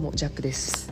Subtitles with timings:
[0.00, 0.90] うもジャックです。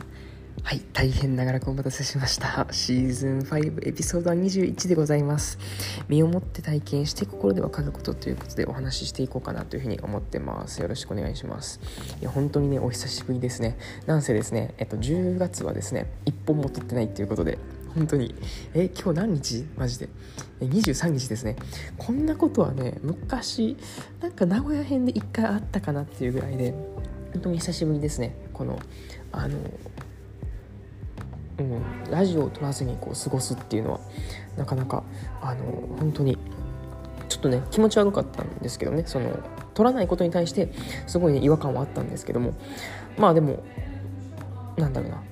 [0.61, 2.67] はい大変長らくお待たせしました。
[2.69, 5.57] シーズン5エピソード21でございます。
[6.07, 10.79] 身をもって体験して心で分かることということでお話ししていこうかなというふうに思ってます。
[10.81, 11.79] よろしくお願いします。
[12.21, 13.79] いや本当にねお久しぶりですね。
[14.05, 17.57] なんせですねえっと10月はですね1本も撮ってないっていうことで
[17.95, 18.35] 本当に。
[18.75, 19.65] え今日何日？
[19.75, 20.09] マジで。
[20.59, 21.55] 23日ですね。
[21.97, 23.75] こんなことはね昔
[24.21, 26.75] なんか名古屋編で1回あったかなっていうぐらいで
[27.33, 28.35] 本当に久しぶりですね。
[28.59, 28.77] この
[29.31, 29.57] あの
[31.59, 33.99] うんラジオを撮らずにこう過ごすっていうのは
[34.57, 35.01] なかなか
[35.41, 35.63] あの
[35.97, 36.37] 本当に
[37.29, 39.39] ちょっとね気持ち悪かったんですけどねその
[39.73, 40.73] 撮らないことに対して
[41.07, 42.53] すごいね違和感はあったんですけども
[43.17, 43.63] まあでも
[44.75, 45.23] なんだろうな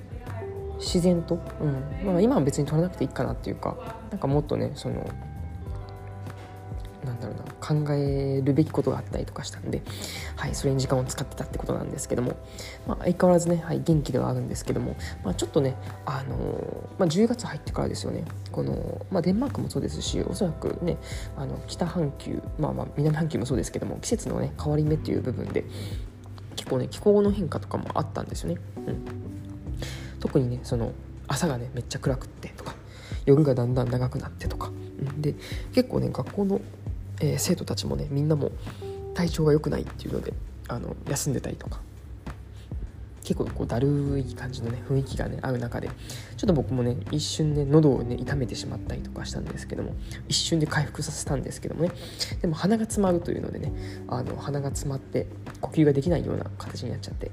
[0.78, 3.76] 自然と、うんまあ、今は別に撮らなくていいかなっていうか
[4.10, 5.06] なんかもっとねその
[7.04, 7.44] なんだろうな
[7.84, 9.82] 考えるべきことがあったりとかしたんで、
[10.36, 12.36] はい、それに時間を使ってたってことなんですけども、
[12.86, 15.76] まあ、相変わらずね、はい、元気ではあるんですけども、まあ、ちょっとね、
[16.06, 20.98] あのー、まあ、10月入ってからですよねこの、まあ、デンマークもそうですしおそらくね
[21.36, 25.64] あの北半球、まあ、まあ南半球もそうですけども季節のね変わり目っていう部分で
[26.56, 28.60] 結構ね気候の変化とかもあったんですよね。
[28.76, 29.28] うん
[30.20, 30.92] 特にねその
[31.26, 32.74] 朝がねめっちゃ暗くってとか
[33.26, 35.34] 夜がだんだん長くなってとか、うん、で
[35.72, 36.60] 結構ね学校の
[37.20, 38.50] えー、生徒たちもねみんなも
[39.14, 40.32] 体調が良くないっていうので
[40.68, 41.80] あの休んでたりとか。
[43.24, 45.90] 結構こうだるい感じのね雰囲気がねある中で
[46.38, 49.92] ちょっと僕もね一瞬ね喉をね痛めてしまったりとかしたんですけども
[50.28, 51.90] 一瞬で回復させたんですけどもね。
[52.40, 53.70] でも鼻が詰まるというのでね
[54.08, 55.26] あの鼻が詰まって
[55.60, 57.30] 呼吸ができないような形になっちゃって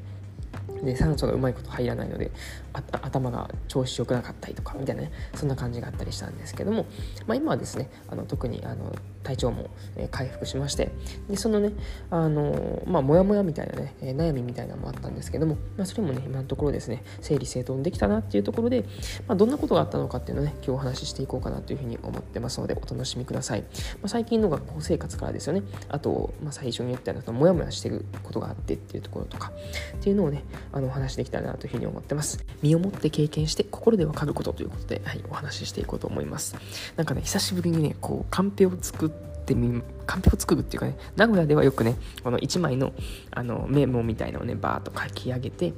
[0.83, 2.31] で酸素がうまいこと入らないので
[2.73, 6.85] 頭が調子良くなかったりとかみたいなねそんな感じがあったりしたんですけども、
[7.27, 8.93] まあ、今はですねあの特にあの
[9.23, 10.91] 体調も、え回復しまして
[11.27, 11.71] でそのね
[12.11, 18.85] あのまあモヤモヤみたいなね、え悩みみたいなのもあったんですけども、まあ、それもね今のところですね整理整頓できたなっていうところで、
[19.27, 23.67] まあ、どんなことがあったのかっていうのをね今日お話ししていこうかなというふうに思ってますのでお楽しみください、ま
[24.03, 29.51] あ、最近の学校生活からですよねあと、まあ、最初に言ったようなモヤモヤしてることがあってっていうところとか
[29.97, 30.43] っていうのをね
[30.75, 32.45] あのお話できたらなというふうに思ってます。
[32.61, 36.55] 身をもって経験して心でわかることということで、はい、お話ししていこうと思います。
[36.97, 42.91] なんかね久しぶりにねこうカンペを作ってみカンペを作るっていうかね名古屋ではよくねこの1枚の
[43.31, 45.71] あのメモみたいのをねバーッと書き上げて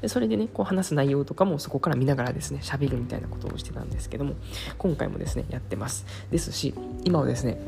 [0.00, 4.34] でそれでねこう話す内容とかもそこから見ながらですね喋るみたいなことをしてたんですけども
[4.78, 6.06] 今回もですねやってます。
[6.30, 6.72] ですし
[7.04, 7.60] 今はですね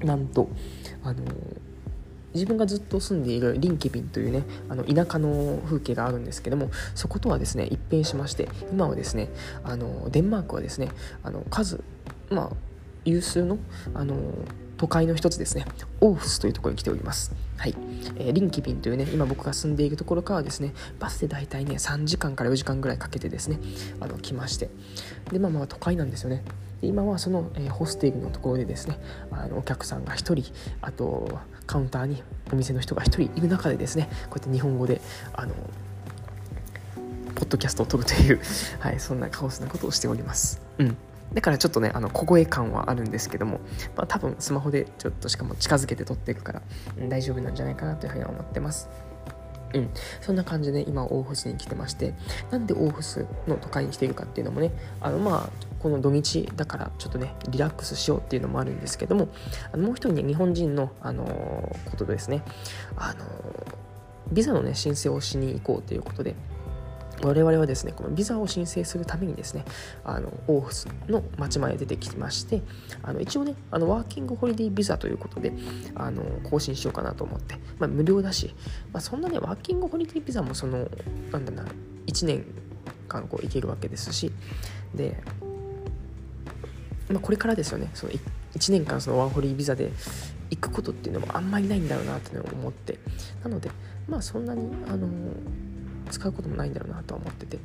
[0.00, 0.50] なんと
[1.02, 1.22] あの
[2.34, 9.30] 自分がずっと住んでいるリンケビンというねあの田舎の風景があるんですけどもそことはですね一変しまして今はですね
[9.64, 10.88] あのデンマークはですね
[11.22, 11.82] あの数
[12.30, 12.50] まあ
[13.04, 13.58] 有数の
[13.94, 14.16] あの
[14.78, 15.66] 都会の一つですね、
[16.00, 17.34] オーフスというところに来ております。
[17.56, 17.74] はい。
[18.16, 23.58] えー、リンキビンというね、今僕が住んでいるところからですね、バスで大体ね、3時間から4時間ぐらいかけてですね、
[23.98, 24.70] あの、来まして。
[25.32, 26.44] で、まあまあ都会なんですよね。
[26.80, 28.98] で今はその、え、ホステルのところでですね、
[29.30, 32.22] あのお客さんが1人、あとカウンターに
[32.52, 35.00] お店の人が1人いる中でですね、こうやって日本語で、
[35.32, 35.54] あの、
[37.34, 38.40] ポッドキャストを撮るという、
[38.80, 40.60] はい、そんなカオスなことをしております。
[40.78, 40.96] うん。
[41.34, 43.60] だからちょっとねあの小声感はあるんですけども、
[43.94, 46.62] まあ、多分スマホでちょっとしかも近づけて撮っていくから、
[47.08, 48.88] 大丈夫なんじゃないかなというふうに思ってます
[49.74, 49.90] うん、
[50.20, 52.14] そんな感じで今大星に来てまして
[52.50, 54.70] なんで大スの都会に来ているかっていうのもね
[55.00, 59.28] あのまあこの土日だからちょっとねリラックスしようっていうのもあるんですけども
[59.72, 61.24] あのもう一人ね日本人の、あの、
[61.90, 62.42] ことですね、
[62.96, 63.24] あの、
[64.32, 66.34] ビザのね申請をしに行こうということで
[67.22, 69.64] 我々はですね、このビザを申請するためにですね、
[70.04, 72.62] あの、オーフスの町前出てきまして、
[73.02, 75.52] あの、一応ね、あの、ワーキングホリデービザということで、
[75.94, 78.54] あの、更新しようかなと思って、まあ、無料だし、
[78.92, 80.88] まあ、そんなね、ワーキングホリデービザもその、
[81.32, 81.64] なんだな、
[82.06, 82.44] 1年
[83.08, 84.32] 間こう、いけるわけですし、
[84.94, 85.22] で、
[87.08, 89.92] まあ、これからですよね、その1年間そのワーホリービザで
[90.50, 92.98] 行くことっていうのもあんまりないんだろうなって思って、
[93.42, 93.70] なので、
[94.08, 95.08] まあ、そんなに、あの、
[96.08, 97.58] 使うこともないんだろうなとは思ってて。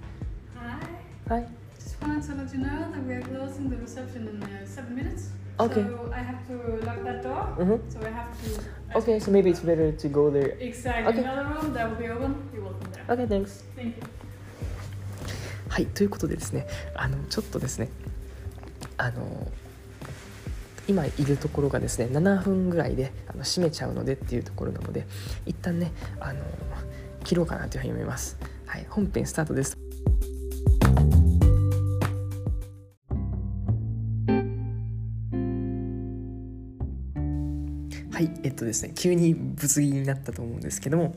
[1.27, 1.47] はい。
[1.79, 5.31] Just wanted to let you know that we are closing the reception in uh, seven minutes.
[5.59, 5.83] Okay.
[5.83, 7.55] So I have to lock that door.
[7.57, 7.89] Mm-hmm.
[7.89, 8.99] So I have to.
[8.99, 10.57] Okay, so maybe it's better to go there.
[10.59, 11.13] Exactly.
[11.13, 11.23] Okay.
[11.23, 12.49] Another room that will be open.
[12.53, 13.05] You're welcome there.
[13.09, 13.63] Okay, thanks.
[13.75, 14.03] Thank you.
[15.73, 17.89] はいということでですねあのちょっとですね
[18.95, 19.51] あの
[20.87, 25.07] 今いるところがですね7分ぐらいであの閉めちゃうのでっていうところなので
[25.47, 26.43] 一旦ねあの
[27.23, 28.37] 切ろうかなというふうに思います。
[28.65, 29.77] はい、本編スタートです。
[38.11, 41.15] はい、えっとですね、急にぶつ切りになったと思うんですけども、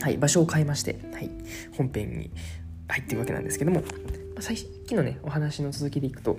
[0.00, 1.30] はい、場所を変えまして、はい、
[1.76, 2.30] 本編に
[2.88, 3.86] 入っていくわけなんですけども、ま
[4.38, 6.38] あ、最近のねお話の続きでいくと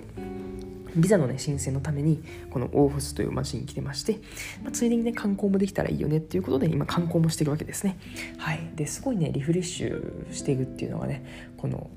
[0.98, 4.14] ビザのね申請のためにこのオーフスという街に来てまして、
[4.62, 7.98] まあ、ついでにね観光もできたらいいよねっていうことで今観光もしてるわけですね。
[8.38, 8.70] はい。
[8.74, 11.90] ですごいねリフレッシュしていくっていうのがねこの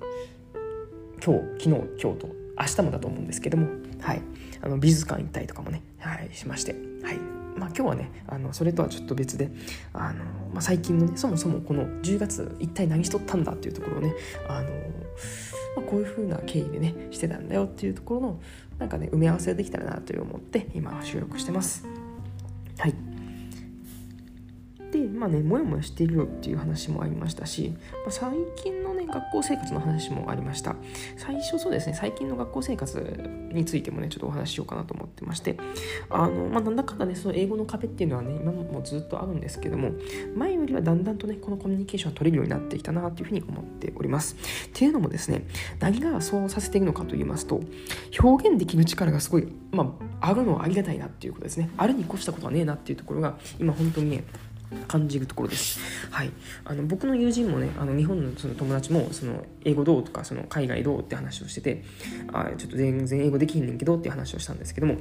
[1.23, 1.69] 今日昨日
[2.01, 2.27] 今日と
[2.59, 3.67] 明日もだと思うんですけども。
[4.01, 4.21] はい。
[4.63, 6.75] あの美術館行ったりとかもねはいしまして。
[7.03, 7.40] はい。
[7.61, 9.51] まあ、今日はねあのそれとはちょっと別で
[9.93, 14.15] あの、まあ、最近のねそもそもこの10月一体何しとったんだっていうところをね
[14.49, 14.69] あの、
[15.75, 18.41] まあ、こういう風な経緯でねしてたんだよっていうところの
[18.79, 21.85] なんかね埋め合わせができたらなという思って今収録してます。
[22.79, 23.10] はい。
[24.91, 30.75] でまあねモヤモヤしているよっていう話もありましたし、まあ、最近のね学校生活の話もありました。
[31.17, 35.57] 最初そうですね最近の学校生活についてもねちょっとお話ししようかなと思ってまして。
[36.09, 39.91] あの、まあ、なんだかんだねその英語の壁っていうのはね今もずっとあるんですけども
[40.35, 44.35] 前よりはだんだんとねこのコミュニケーションが取れるようになってきたなというふうに思っております。
[44.67, 45.45] っていうのもですね
[45.79, 47.61] 何がそうさせているのかと言いますと
[48.21, 51.69] 表現できる力がすごい、まあ、あるのはありがたいなっていうことですね。
[51.77, 54.23] あるに越したことはねえなっていうところが今本当にね
[54.87, 55.79] 感じるところです。
[56.09, 56.31] はい、
[56.65, 61.83] あの僕の友人もねあの日本のその友達もその英語どうとかその海外どうって話をしてて
[62.31, 64.95] あちょっと全然英語できひんねんけどって話をしたんですけども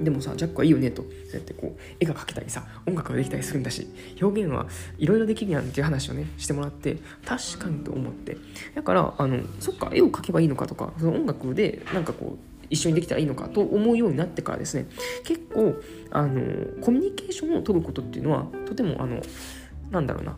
[0.00, 1.02] でもさジャックはいいよねと。
[1.02, 3.86] そうやってこう絵が描けたりさ音楽ができたりするんだし
[4.20, 4.66] 表現は
[4.98, 8.36] いろいろできるやんっていう話をねしてもらって確かにと思って。
[8.74, 14.86] だからあのそっか絵を描けばいいのかとかその音楽でなんかこう一緒にできたらいいのかと思うようになってからですね。
[15.24, 15.74] 結構
[16.10, 19.20] あのコミュニケーションを取ることっていうのはとてもあの
[19.90, 20.36] なんだろうな。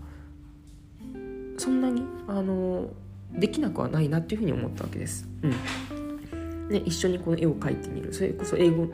[1.57, 2.91] そんなにあの
[3.33, 5.29] できなくはないなっていうふうに思ったわけです。
[5.43, 6.69] うん。
[6.69, 8.13] ね、一緒にこの絵を描いてみる。
[8.13, 8.89] それこそ英語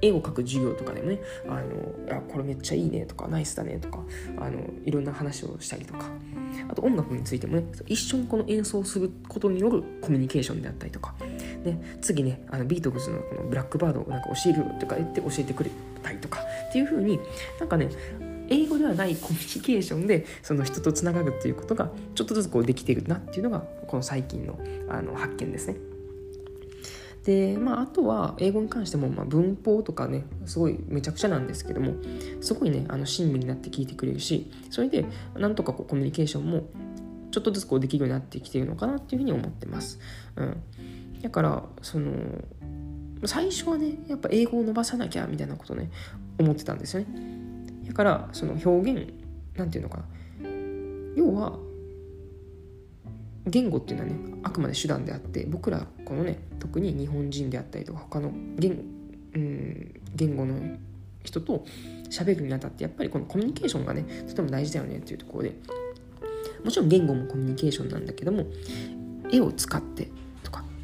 [0.00, 3.98] 絵を描く授業とかでもねあのあこれめっちゃいいねとかナイスだねとか
[4.38, 6.08] あのいろんな話をしたりとか。
[6.70, 11.14] あと音楽についてもね一緒にこの演奏することによるコミュニケーションであったりとか、
[11.64, 15.70] ね、次ねあのビートルズのこのブラックバードをなんか教えるよとか言って教えてくれ
[16.02, 17.18] たりとかっていう風に
[17.58, 17.90] なんかね
[18.48, 24.58] 英語ではないコミュニケーションでその人とつながるっていうことがちょっとずつこうできてるなっていうのがこの最近の
[24.88, 25.76] あの発見ですね。
[27.24, 31.92] でまあ、あとは英語に関しても、まあ、文法とかねすごいめちゃくちゃなんですけども
[32.40, 35.04] すごいねあの親身になって聞いてくれるしそれで
[35.36, 36.70] なんとかこうコミュニケーションも
[37.30, 39.98] ちょっとずつこうできるようになってきているのかなっていうふうに思ってます。
[40.36, 40.62] うん、
[41.22, 42.12] だからその
[43.24, 45.90] 最初はねやっぱ英語を伸ばさなきゃみたいなことね
[46.38, 47.08] 思ってたんですよね。
[47.86, 49.12] だからその表現
[49.56, 50.04] なんていうのかな
[51.16, 51.58] 要は
[53.46, 58.72] 言語っていうのはねあくまで手段であって僕らこのね特に日本人であったりとか他の言,、
[59.34, 60.76] うん、言語の
[61.24, 61.64] 人と
[62.10, 65.56] 喋るにあたってやっぱりこのコミュニケーションがねとても大事だよねっていうところで
[66.64, 68.46] もちろん言語もコミュニケーションなんだけども
[69.30, 70.10] 絵を使って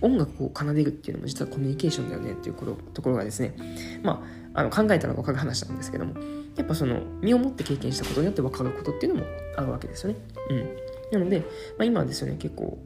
[0.04, 3.56] 音楽を奏でるっていうのも実はコミュニケーションだよねっていうところがですね
[4.02, 4.22] ま
[4.54, 6.14] ああの考えたら分かる話なんですけども
[6.56, 10.18] やっぱその身をもって経験したことによって分かることっていうのもあるわけですよね。
[10.50, 11.44] うんなので、ま
[11.80, 12.78] あ、今はですね結構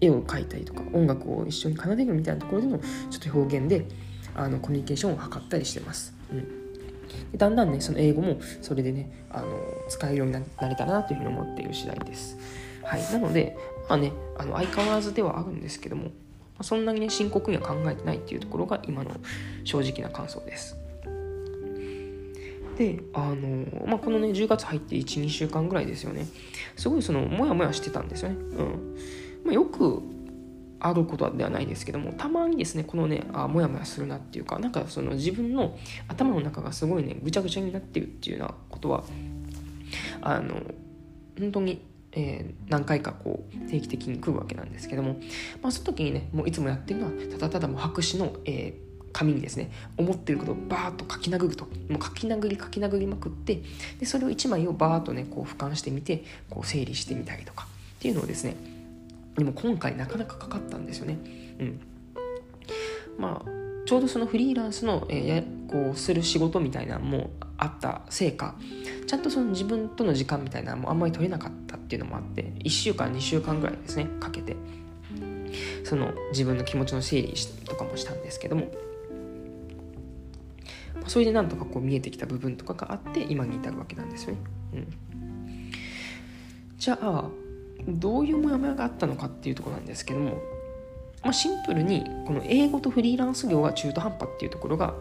[0.00, 2.86] 絵を描いたりとか音楽を一緒に奏でるみたいなところでのちょ
[3.30, 3.86] っと表現で
[4.34, 6.14] あのコミュニケーションを図ったりしてます。
[6.32, 6.60] うん
[7.32, 9.48] でだんだんねその英語もそれでねあの
[9.88, 12.38] 使えるようになれたらなというふうに思っている次第です。
[12.84, 13.56] はい、なので
[13.88, 16.10] まあねあの相変わらずではあるんですけども、
[16.62, 19.10] そんなにね深刻には考えてないっていうところが今の
[19.64, 20.76] 正直な感想です。
[22.76, 26.26] であの、まあ、このね10月入って12週間ぐらいですよね。
[26.76, 28.96] すごいそのモヤモヤしてたんですよね、うん。
[29.44, 30.02] まあ、よく
[30.80, 35.76] あることではないですけどもたまにですねこのねあモヤモヤするなっていうかなんかその自分の
[36.08, 39.04] 頭の中がすごいねぐちゃぐちゃになってるっていうようなことは
[40.22, 40.54] あの
[41.38, 45.16] 本当にえー、何回かこう定期的に来るわけなんですけども、
[45.62, 53.62] まあ、その時にねもういつもやってるのはただただもう白紙の、えー、紙にですね思ってることをバーッと書き殴るともう書き殴り書き殴りまくって
[53.98, 57.66] でそれを1枚をバーッとねこう俯瞰してみてこう整理してみたりとか
[57.98, 58.56] っていうのをですね
[59.36, 61.18] でも今回なかなかかかったんですよね。
[61.60, 61.80] うん、
[63.18, 63.50] まあ
[63.86, 68.54] ちょうどそのフリーランスの、えー、こうする仕事みたいなのもあったせいか
[69.06, 74.56] ちゃんとその自分との時間みたいなのもあんまり取れなかったっていうのもあって1週間2週間ぐらいですねかけて
[75.84, 78.70] その自分の気持ちの整理とかもしたんですけども
[81.06, 84.38] それでなんとかこう見えてきた部分とかがあって今に至るわけなんですよね。
[84.74, 84.86] うん、
[86.78, 87.28] じゃあ
[87.88, 90.34] どういうモヤモヤがあったのかっていうとこなんですけども、
[91.22, 94.94] まあ、シンプルにこの英語とフリーランス業が中途半端っていうところが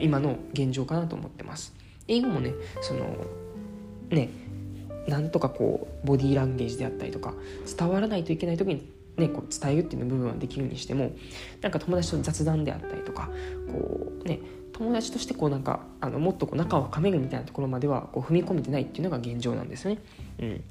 [0.00, 1.74] 今の現状かなと思ってます。
[2.10, 2.52] 英語もね
[2.82, 3.16] その
[4.10, 4.28] ね
[5.06, 7.34] なんとかこうボディーランゲージであったりとか
[7.78, 8.86] 伝わらないといけない時に、
[9.16, 11.12] ね、こう伝えるっていう部分はできるにしても
[11.62, 13.30] なんか友達と雑談であったりとか
[13.72, 14.40] こう、ね、
[14.72, 19.98] 友達としてこうなんかあのもっとこう仲を深めるみたいなところまではこう踏み込めてないっていうのが現状なんですね。
[20.40, 20.64] うん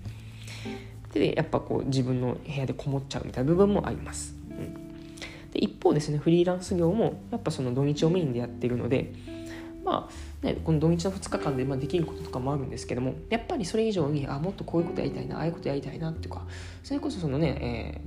[1.14, 4.36] でやっぱこう自分の部屋でこもっちゃうみたいな部分もあります。
[4.52, 4.74] うん、
[5.52, 9.12] で一方ですねフリーランス業もやっぱその土日をメインでやってるので
[9.84, 16.46] まあね、この土日の2日間でまできることとかもあるんですけどもやっぱりそれ以上にあもっとこういうことやりたいなああいうことやりたいなとか
[16.82, 18.02] それこそそのね、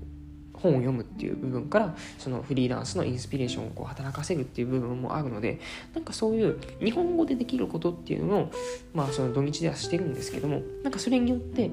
[0.55, 5.61] えー、本を読むっていう部分からそのフリーランスのインスピレーションをこう働かせるっていう部分もあるので
[5.95, 8.51] なんかそういう日本語でできることっていうのを、
[8.95, 11.71] まあ、その土日ではしてるんですけどもなんかそれによって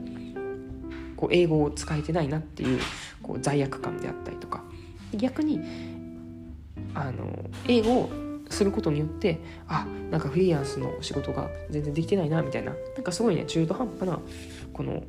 [1.16, 2.80] こう英語を使えてないなっていう
[3.24, 4.64] こう罪悪感であったりとか
[5.14, 5.62] 逆に
[6.94, 12.74] あの英語をすることによってあなんかフリーランスの仕事が全然できてないなみたいな。
[12.96, 14.20] なんかすごいね中途半端な
[14.74, 15.04] この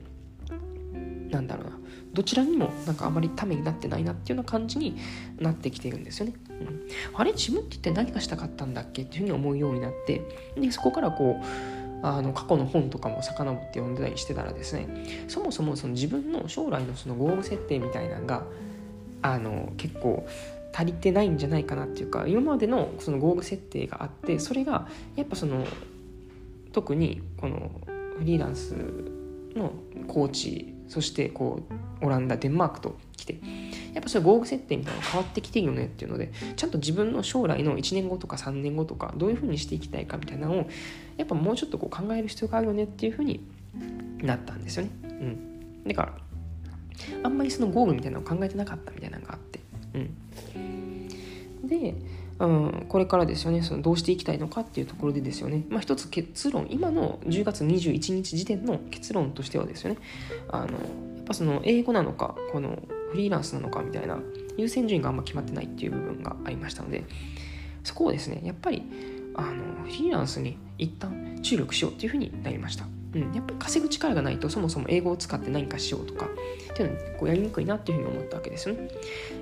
[1.31, 1.81] なんだろうな。
[2.13, 4.97] どちらにもなんかあまりためになってないなっていうような感じに
[5.39, 6.33] なってきているんですよね。
[6.49, 6.81] うん、
[7.15, 10.23] あれ自分って一体何がしたかったんだっけっていうふうに思うようになって
[10.57, 11.45] でそこからこう
[12.03, 14.89] あの過去の本とかも遡って読んでたりしてたらですね
[15.29, 18.45] そもそもその自分の将来のそのゴール設定みたいなのが
[19.23, 20.27] あの結構
[20.73, 24.87] 足りてないんじゃないかなっていうか今までのそのゴール設定があってそれが
[25.17, 25.67] やっぱその
[26.73, 27.71] 特にこの
[28.19, 28.75] フリーランス
[29.57, 29.73] の
[30.07, 31.63] コーチそしてこ
[32.01, 33.39] うオランダデンマークと来て
[33.95, 40.69] やっぱそれゴール設定みたいなの変わってきてるよねっていうのでちゃんと自分の将来の1年後とか3年後とかどういうふうにしていきたいかみたいなのを
[41.17, 43.41] やっぱもうちょっとこう考える必要があるよねっていうふうに
[44.23, 44.91] なったんですよね。
[45.03, 46.13] うん、だから
[47.23, 49.61] あんまりそのゴールみたいなのを考えてなかったみたいなのがあって。
[49.95, 51.09] うん。
[51.69, 51.95] で、
[52.39, 53.63] うん、これからですよね。
[53.63, 59.99] そのどうしていきたいのかっていうところでですよね、まあ、一つ結論今の10月21日時点の結論としてはですよね。
[60.49, 64.19] あのやっぱその英語なのかこのフリーランスなのかみたいな
[64.57, 67.05] 優先順位があんま決まってないっていう部分がありましたので
[67.85, 68.83] そこをですねやっぱり
[69.35, 72.87] あのフリーランスに一旦注力しようっていうふうになりました。
[73.13, 78.89] うん、やっぱり稼ぐ力がないとそもそも英語を使って何かしようとかっていうのこうやりにくいなっていうふうに思ったわけですよね。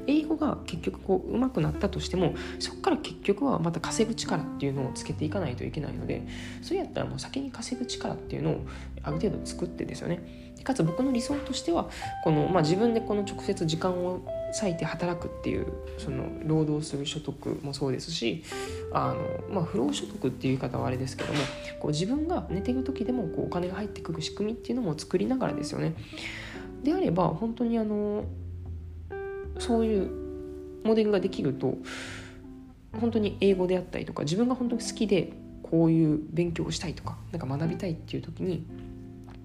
[0.07, 6.27] 英語が結局こう上手くなったとしてもそこから結局はまた稼ぐ力っていうのをつけていかないといけないので
[6.63, 8.67] それやったらもう先に稼ぐ力っていうのを
[9.03, 10.49] ある程度作ってですよね。
[10.65, 11.89] かつ僕の理想としては
[12.25, 15.67] この、まあ、自分でこの直接時間を割いて働くっていう
[15.99, 18.45] その労働する所得もそうですし
[18.93, 21.39] あの、まあ、不労所得っていう言い方はあれですけども
[21.81, 25.95] こう自分が寝てる時でもこうお金が入ってくる仕組みっていうのも作りながらですよね。
[26.83, 28.25] であれば本当にあの
[29.59, 30.11] そういう
[30.85, 31.77] モデルができると
[33.01, 38.65] 本当に英語であったりとか自分が本当に好きでこういう勉強をしたいとかなんか学びたいっていう時に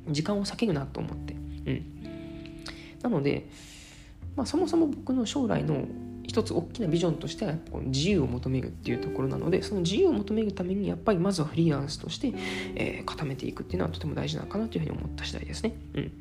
[0.10, 1.38] 時間を割けるなと思って、う
[1.72, 1.86] ん、
[3.02, 3.50] なので
[4.36, 5.86] まあ、そもそも僕の将来の
[6.26, 12.34] 一つ大きなビジョンとしてはこの自由を求めるっていうところなのでその自由を求めるためにやっぱりまずはフリーランスとして、
[12.76, 15.76] えー、固めていくっていうのはとても大事なのかなというふうに思った次第ですね。
[15.94, 16.12] うん、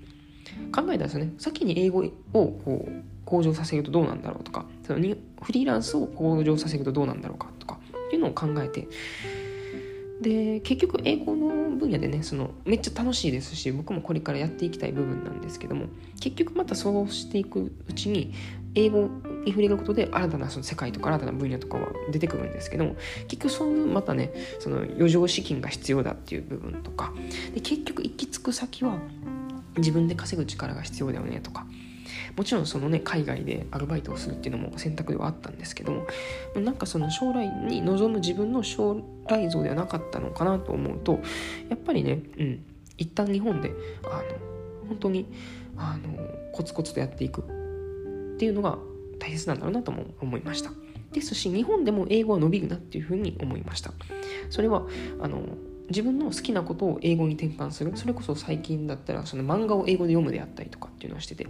[0.72, 2.92] 考えたらですね先に英語をこう
[3.24, 4.98] 向上させるとどうなんだろうとかその
[5.42, 8.88] フリーランスを向上させるとどうなんだろうかとかっていうのを考えて
[10.22, 15.86] で結局英語の分野でねそのめっちゃ楽しいですし僕もこれからやっていきたい部分なんですけども
[16.20, 18.32] 結局またそうしていくうちに
[18.74, 19.10] 英語
[19.44, 22.96] に触れることで新たなその世界とか新たな分野とかは出てくるんですけども
[23.28, 27.12] 結局そういうまたねその余剰資金が必要だっていう部分とか
[27.54, 28.98] で結局行き着く先は
[29.76, 31.66] 自分で稼ぐ力が必要だよねとか
[32.36, 36.06] もちろんそのね海外でアルバイトをするっていうのも選択ではあったんですけども
[36.60, 41.20] なんかその将来に望む自分の将来像ではなかったのかなと思うと
[41.68, 42.64] やっぱりねうん
[42.98, 43.72] 一旦日本で
[44.04, 45.26] あの本当に
[45.76, 46.16] あの
[46.52, 47.44] コツコツとやっていくっ
[48.38, 48.78] ていうのが
[49.18, 50.72] 大切なんだろうなとも思いました。
[51.12, 53.92] ですし日本でも英語は伸びるなっていうふうに思いました。
[54.50, 54.86] それは
[55.20, 55.42] あの
[55.88, 57.92] 自分の好きなことを英語に転換する。
[57.96, 61.46] それこそ最近だったらその漫画を英語で読むであったりとかっていうのをしてて。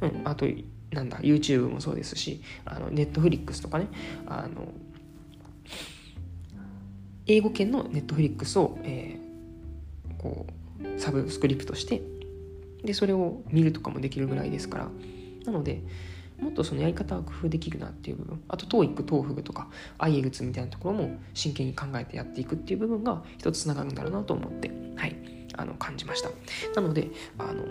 [0.00, 0.46] うん、あと
[0.90, 3.88] なんだ YouTube もそうですしあの Netflix とかね。
[4.26, 4.72] あの
[7.26, 10.46] 英語圏の Netflix を、えー、こ
[10.80, 12.02] うサブスクリプトして。
[12.84, 14.88] でそれを見るとかもできるぐらいですから。
[15.46, 15.82] なので
[16.42, 18.42] もっとそのやり方は工夫できるなっていう部分。
[18.48, 19.68] あと TOEIC、TOEFL とか
[19.98, 25.16] IELTS みたいなところも真剣に考えてやっていくっていう部分が一つつながるんだろうなと思ってはい
[25.54, 26.30] あの感じました。
[26.74, 27.62] なのであの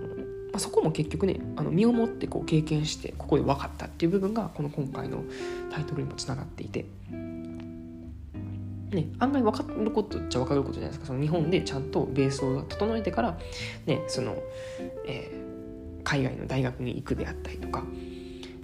[0.52, 5.24] まあ、そこも結局ねあの身をもってこう経験してここで分かったっていう部分がこの今回の
[5.72, 6.86] タイトルにもつながっていて。
[8.92, 11.06] ね、案外分かることっちゃ分かることじゃないですか。
[11.06, 13.38] その日本でちゃんとベースを整えてから、
[13.86, 14.36] ねその
[15.08, 17.86] えー、海外の大学に行くであったりとか、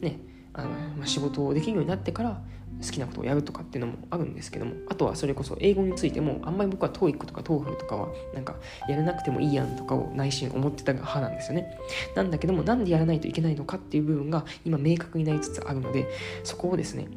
[0.01, 0.19] ね
[0.53, 2.41] あのまあ、仕事をできるようになってから
[2.83, 8.55] 好きなことをやるとかっていうのもあるんですけどもあとはそれこそ英語についてもあんまり僕は TOEIC とか TOEFL とかはなんか
[8.87, 11.77] やらなくてもいいやんとかを内心思ってた派なんですよね。
[12.15, 16.07] なんだけどもなんでやらないといけないのかっていう部分が今明確になりつつあるので
[16.43, 17.07] そこをですね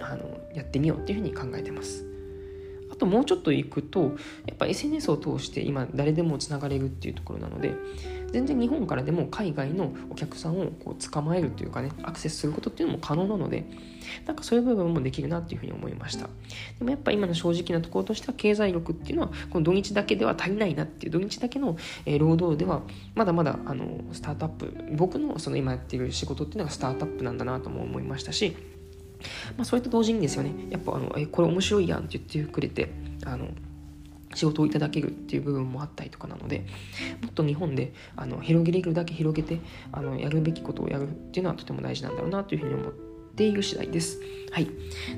[0.00, 2.05] あのやってみようっていうふうに考えてます。
[2.96, 7.74] あともうちょっと行くとやっぱ SNS を通して今誰でもつながれるっていうところなので
[8.32, 13.64] 全然日本からでも海外のお客さんをこう捕まえるというかねアクセスすることっていうのも可能なので
[14.26, 16.28] なんかそういう部分もできるなっていうふうに思いました。
[16.78, 21.76] でもやっぱ今の正直なところとしては経済力っていうのはこの土日だけでは足りないなっていう土日だけの
[22.18, 22.82] 労働では
[23.14, 28.56] まだまだあのスタートアップ僕のその今やっている仕事っていうのがスタートアップなんだなとも思いましたし
[29.56, 32.90] まあ、それと同時にですよねやっぱあのえこれ面白いやんって言ってくれて
[33.24, 33.48] あの
[34.34, 36.66] 仕事をいただけるっていう部分もあったりとかなので
[37.22, 39.60] もっと日本であの広げれるだけ広げて
[39.92, 42.92] あのやるべきことをやるっていうのはとても大事なんだろうなというふうに思っ
[43.34, 44.20] ている次第です。
[44.50, 44.68] はい、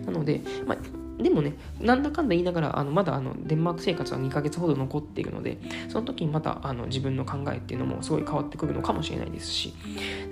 [0.05, 9.75] なので、まあ、でもね、なんだかんだ言いながら、あのまだあのデンマーク生活は2ヶ月ほど残っているので、その時にまたあの自分の考えっていうのもすごい変わってくるのかもしれないですし、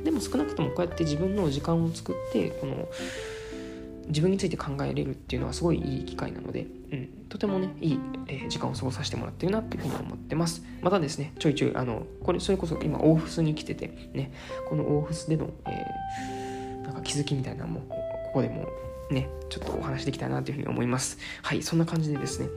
[0.04, 2.88] でも少なくともこうやって自分の時間を作って、この
[4.08, 14.32] 自分について考えれるっていうのはすごいいい機会なので、うん、とてもねいい、えー、時間を過ごさせてもらってるなっていうふうに思ってますまたですねちょいちょいあのこれそれこそ今オーフスに来ててね
[14.68, 17.96] このオーフスでの、えー、なんか気づきみたいなのもこ
[18.34, 18.66] こでも
[19.10, 21.18] ね、ちょっとお話できたらなというふうに思います。
[21.42, 22.48] はい、そんな感じでですね、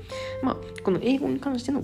[0.42, 1.84] まあ、この英語に関しての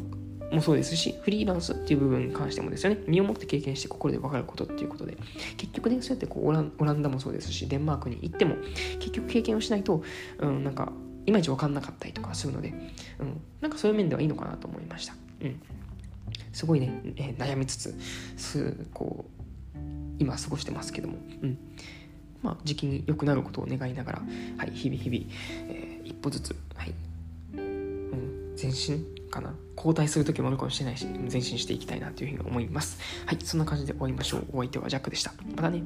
[0.52, 5.18] もそうですし、フリーランスっていう部分に関してもですよね、身をもって経験して心で分かることっていうことで、
[5.58, 8.56] 結局ね、そうやってこうオランダもそうですし、デンマークに行っても、
[9.00, 10.04] 結局経験をしないと、
[10.40, 10.92] うん、なんか、
[11.26, 12.74] いまいち分かんなかったりとかするので、
[13.20, 15.16] うん、なんかそういう面ではいいのかなと思いました。
[15.42, 15.62] うん。
[16.54, 17.96] すごいね、えー、悩みつつ、
[18.38, 19.80] すこう、
[20.20, 21.58] 今過ごしてますけども、うん。
[22.42, 24.22] まあ、時期に良くなることを願いながら、
[24.58, 25.26] はい、日々日々、
[25.68, 26.94] えー、一歩ずつ、はい、
[28.62, 29.56] 前進かな？
[29.76, 32.98] 交代する時もあるかもしれないし前進していきたいなというふうに思います。
[33.26, 34.46] はいそんな感じで終わりましょう。
[34.54, 35.34] お相手はジャックでした。
[35.56, 35.84] またね。